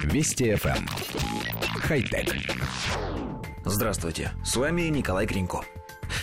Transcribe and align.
Вести 0.00 0.52
FM. 0.52 0.78
Эм. 0.78 0.88
Хай-тек. 1.80 2.34
Здравствуйте, 3.64 4.32
с 4.44 4.56
вами 4.56 4.82
Николай 4.82 5.26
Гринько. 5.26 5.60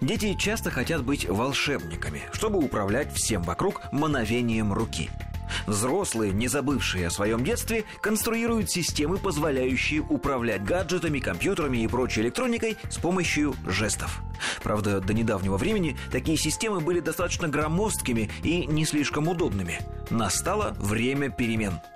Дети 0.00 0.34
часто 0.38 0.70
хотят 0.70 1.04
быть 1.04 1.28
волшебниками, 1.28 2.22
чтобы 2.32 2.58
управлять 2.58 3.12
всем 3.12 3.42
вокруг 3.42 3.80
мановением 3.92 4.72
руки. 4.72 5.10
Взрослые, 5.66 6.32
не 6.32 6.48
забывшие 6.48 7.06
о 7.06 7.10
своем 7.10 7.44
детстве, 7.44 7.84
конструируют 8.00 8.70
системы, 8.70 9.18
позволяющие 9.18 10.00
управлять 10.00 10.64
гаджетами, 10.64 11.18
компьютерами 11.18 11.78
и 11.78 11.88
прочей 11.88 12.22
электроникой 12.22 12.76
с 12.90 12.96
помощью 12.96 13.54
жестов. 13.66 14.22
Правда, 14.62 15.00
до 15.00 15.14
недавнего 15.14 15.56
времени 15.56 15.96
такие 16.10 16.38
системы 16.38 16.80
были 16.80 17.00
достаточно 17.00 17.48
громоздкими 17.48 18.30
и 18.42 18.66
не 18.66 18.84
слишком 18.84 19.28
удобными. 19.28 19.80
Настало 20.10 20.74
время 20.78 21.30
перемен– 21.30 21.80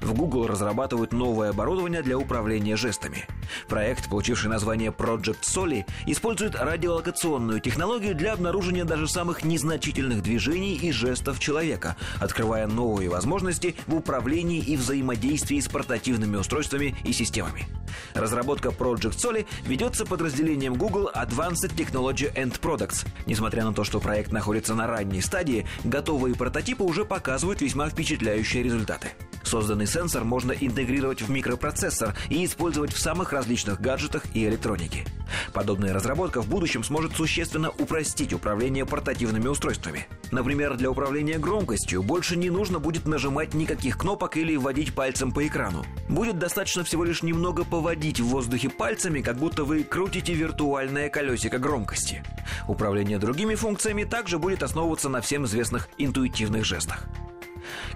в 0.00 0.12
Google 0.14 0.46
разрабатывают 0.46 1.12
новое 1.12 1.50
оборудование 1.50 2.02
для 2.02 2.18
управления 2.18 2.76
жестами. 2.76 3.26
Проект, 3.68 4.08
получивший 4.08 4.48
название 4.48 4.90
Project 4.90 5.42
Soli, 5.42 5.84
использует 6.06 6.54
радиолокационную 6.54 7.60
технологию 7.60 8.14
для 8.14 8.32
обнаружения 8.32 8.84
даже 8.84 9.08
самых 9.08 9.44
незначительных 9.44 10.22
движений 10.22 10.76
и 10.76 10.92
жестов 10.92 11.38
человека, 11.38 11.96
открывая 12.18 12.66
новые 12.66 13.08
возможности 13.08 13.74
в 13.86 13.94
управлении 13.94 14.60
и 14.60 14.76
взаимодействии 14.76 15.60
с 15.60 15.68
портативными 15.68 16.36
устройствами 16.36 16.96
и 17.04 17.12
системами. 17.12 17.66
Разработка 18.14 18.68
Project 18.68 19.16
Soli 19.16 19.46
ведется 19.64 20.06
подразделением 20.06 20.74
Google 20.74 21.10
Advanced 21.14 21.74
Technology 21.76 22.32
and 22.34 22.58
Products. 22.60 23.06
Несмотря 23.26 23.64
на 23.64 23.72
то, 23.72 23.84
что 23.84 24.00
проект 24.00 24.32
находится 24.32 24.74
на 24.74 24.86
ранней 24.86 25.20
стадии, 25.20 25.66
готовые 25.84 26.34
прототипы 26.34 26.84
уже 26.84 27.04
показывают 27.04 27.60
весьма 27.60 27.88
впечатляющие 27.88 28.62
результаты. 28.62 29.08
Созданный 29.50 29.88
сенсор 29.88 30.22
можно 30.22 30.52
интегрировать 30.52 31.22
в 31.22 31.28
микропроцессор 31.28 32.14
и 32.28 32.44
использовать 32.44 32.92
в 32.92 33.00
самых 33.00 33.32
различных 33.32 33.80
гаджетах 33.80 34.22
и 34.32 34.46
электронике. 34.46 35.04
Подобная 35.52 35.92
разработка 35.92 36.40
в 36.40 36.48
будущем 36.48 36.84
сможет 36.84 37.16
существенно 37.16 37.70
упростить 37.70 38.32
управление 38.32 38.86
портативными 38.86 39.48
устройствами. 39.48 40.06
Например, 40.30 40.76
для 40.76 40.88
управления 40.88 41.36
громкостью 41.38 42.04
больше 42.04 42.36
не 42.36 42.48
нужно 42.48 42.78
будет 42.78 43.06
нажимать 43.06 43.52
никаких 43.52 43.98
кнопок 43.98 44.36
или 44.36 44.54
вводить 44.54 44.94
пальцем 44.94 45.32
по 45.32 45.44
экрану. 45.44 45.84
Будет 46.08 46.38
достаточно 46.38 46.84
всего 46.84 47.02
лишь 47.02 47.24
немного 47.24 47.64
поводить 47.64 48.20
в 48.20 48.26
воздухе 48.26 48.70
пальцами, 48.70 49.20
как 49.20 49.36
будто 49.36 49.64
вы 49.64 49.82
крутите 49.82 50.32
виртуальное 50.32 51.08
колесико 51.08 51.58
громкости. 51.58 52.22
Управление 52.68 53.18
другими 53.18 53.56
функциями 53.56 54.04
также 54.04 54.38
будет 54.38 54.62
основываться 54.62 55.08
на 55.08 55.20
всем 55.20 55.44
известных 55.44 55.88
интуитивных 55.98 56.64
жестах. 56.64 57.08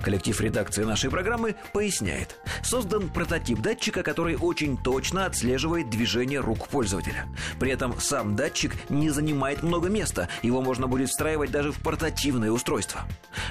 Коллектив 0.03 0.41
редакции 0.41 0.85
нашей 0.85 1.11
программы 1.11 1.57
поясняет. 1.73 2.39
Создан 2.63 3.09
прототип 3.09 3.61
датчика, 3.61 4.03
который 4.03 4.37
очень 4.37 4.77
точно 4.77 5.27
отслеживает 5.27 5.91
движение 5.91 6.41
рук 6.41 6.69
пользователя. 6.69 7.27
При 7.59 7.71
этом 7.71 7.99
сам 8.01 8.37
датчик 8.37 8.75
не 8.91 9.11
занимает 9.11 9.63
много 9.63 9.89
места, 9.89 10.29
его 10.43 10.61
можно 10.61 10.87
будет 10.87 11.09
встраивать 11.09 11.51
даже 11.51 11.73
в 11.73 11.79
портативное 11.81 12.51
устройство. 12.51 13.03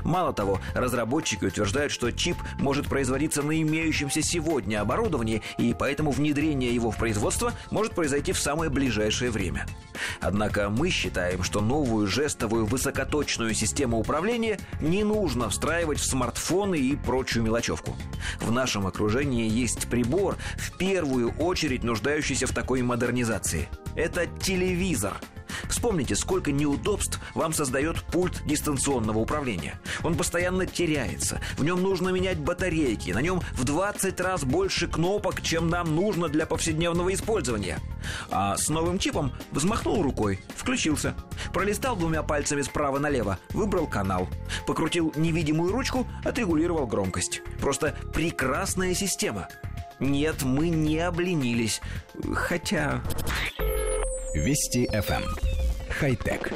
Мало 0.04 0.34
того, 0.34 0.60
разработчики 0.74 1.46
утверждают, 1.46 1.92
что 1.92 2.12
чип 2.12 2.38
может 2.60 2.88
производиться 2.88 3.42
на 3.42 3.62
имеющемся 3.62 4.22
сегодня 4.22 4.82
оборудовании, 4.82 5.42
и 5.58 5.76
поэтому 5.78 6.12
внедрение 6.12 6.74
его 6.74 6.92
в 6.92 6.98
производство 6.98 7.54
может 7.72 7.94
произойти 7.94 8.32
в 8.32 8.40
самое 8.40 8.70
ближайшее 8.70 9.32
время. 9.32 9.66
Однако 10.24 10.70
мы 10.70 10.90
считаем, 10.90 11.44
что 11.44 11.60
новую 11.60 12.08
жестовую 12.08 12.66
высокоточную 12.66 13.54
систему 13.54 14.00
управления 14.00 14.58
не 14.80 15.04
нужно 15.04 15.50
встраивать 15.50 16.00
в 16.00 16.06
смартфоны 16.06 16.76
и 16.80 16.96
прочую 16.96 17.44
мелочевку. 17.44 17.96
В 18.40 18.50
нашем 18.50 18.88
окружении 18.88 19.50
есть 19.50 19.88
прибор, 19.90 20.38
в 20.56 20.78
первую 20.78 21.34
очередь 21.34 21.84
нуждающийся 21.84 22.48
в 22.48 22.54
такой 22.54 22.82
модернизации. 22.82 23.68
Это 23.96 24.26
телевизор– 24.26 25.14
Вспомните, 25.70 26.16
сколько 26.16 26.52
неудобств 26.52 27.20
вам 27.34 27.54
создает 27.54 28.02
пульт 28.04 28.42
дистанционного 28.46 29.20
управления. 29.20 29.80
Он 30.04 30.16
постоянно 30.16 30.66
теряется, 30.66 31.42
в 31.58 31.64
нем 31.64 31.82
нужно 31.82 32.10
менять 32.10 32.40
батарейки, 32.40 33.12
на 33.12 33.22
нем 33.22 33.42
в 33.54 33.64
20 33.64 34.20
раз 34.20 34.44
больше 34.44 34.88
кнопок, 34.88 35.42
чем 35.42 35.70
нам 35.70 35.96
нужно 35.96 36.30
для 36.30 36.46
повседневного 36.46 37.14
использования. 37.14 37.80
А 38.30 38.58
с 38.58 38.70
новым 38.70 39.00
чипом 39.00 39.34
взмахнул 39.52 40.02
рукой, 40.02 40.40
включился. 40.56 41.16
Пролистал 41.54 41.96
двумя 41.96 42.24
пальцами 42.24 42.62
справа 42.62 43.00
налево, 43.00 43.40
выбрал 43.52 43.88
канал. 43.88 44.28
Покрутил 44.68 45.14
невидимую 45.16 45.72
ручку, 45.72 46.08
отрегулировал 46.24 46.88
громкость. 46.88 47.42
Просто 47.60 47.96
прекрасная 48.14 48.94
система. 48.94 49.48
Нет, 50.00 50.44
мы 50.44 50.70
не 50.70 51.00
обленились. 51.00 51.82
Хотя... 52.34 53.02
Вести 54.34 54.88
FM. 54.88 55.53
«Хай-Тек». 56.00 56.52